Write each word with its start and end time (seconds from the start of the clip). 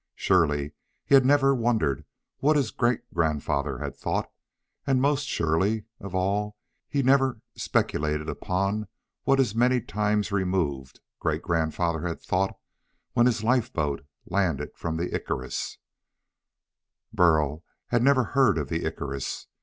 Surely 0.15 0.71
he 1.05 1.13
had 1.13 1.23
never 1.27 1.53
wondered 1.53 2.05
what 2.39 2.55
his 2.55 2.71
great 2.71 3.01
grandfather 3.13 3.77
had 3.77 3.95
thought, 3.95 4.31
and 4.87 4.99
most 4.99 5.27
surely 5.27 5.85
of 5.99 6.15
all 6.15 6.57
he 6.89 7.03
never 7.03 7.39
speculated 7.55 8.27
upon 8.27 8.87
what 9.25 9.37
his 9.37 9.53
many 9.53 9.79
times 9.79 10.31
removed 10.31 11.01
great 11.19 11.43
grandfather 11.43 12.01
had 12.07 12.19
thought 12.19 12.57
when 13.13 13.27
his 13.27 13.43
lifeboat 13.43 14.03
landed 14.25 14.69
from 14.75 14.97
the 14.97 15.13
Icarus. 15.13 15.77
Burl 17.13 17.63
had 17.89 18.01
never 18.01 18.23
heard 18.23 18.57
of 18.57 18.69
the 18.69 18.83
Icarus. 18.85 19.45